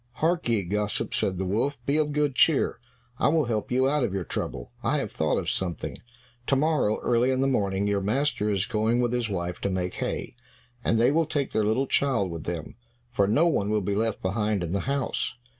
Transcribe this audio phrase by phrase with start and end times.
[0.13, 2.79] "Hark ye, gossip," said the wolf, "be of good cheer,
[3.19, 4.71] I will help you out of your trouble.
[4.81, 5.99] I have thought of something.
[6.47, 9.93] To morrow, early in the morning, your master is going with his wife to make
[9.93, 10.35] hay,
[10.83, 12.77] and they will take their little child with them,
[13.11, 15.35] for no one will be left behind in the house.